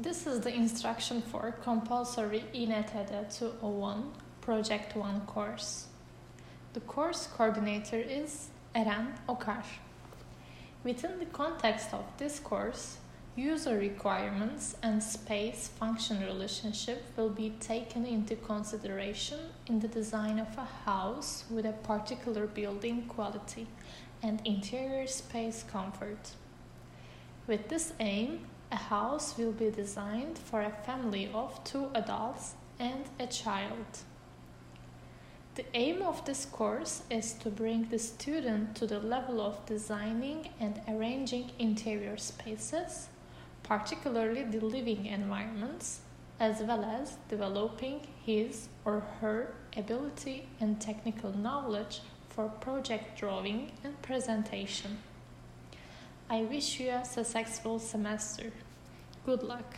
[0.00, 5.86] This is the instruction for compulsory INTD 201 Project 1 course.
[6.72, 9.64] The course coordinator is Eren Okar.
[10.84, 12.98] Within the context of this course,
[13.34, 20.56] user requirements and space function relationship will be taken into consideration in the design of
[20.56, 23.66] a house with a particular building quality
[24.22, 26.34] and interior space comfort.
[27.48, 28.40] With this aim,
[28.70, 34.00] a house will be designed for a family of two adults and a child.
[35.54, 40.50] The aim of this course is to bring the student to the level of designing
[40.60, 43.08] and arranging interior spaces,
[43.62, 46.00] particularly the living environments,
[46.38, 54.02] as well as developing his or her ability and technical knowledge for project drawing and
[54.02, 54.98] presentation.
[56.30, 58.52] I wish you a successful semester.
[59.24, 59.76] Good luck.